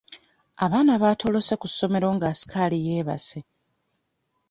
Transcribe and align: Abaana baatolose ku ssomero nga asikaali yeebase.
Abaana 0.65 0.93
baatolose 1.01 1.53
ku 1.61 1.67
ssomero 1.71 2.07
nga 2.15 2.25
asikaali 2.33 2.77
yeebase. 2.87 3.39